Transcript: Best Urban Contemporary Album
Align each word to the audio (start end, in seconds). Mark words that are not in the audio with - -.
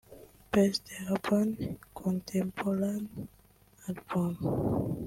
Best 0.51 0.83
Urban 1.11 1.49
Contemporary 1.99 3.07
Album 3.87 4.35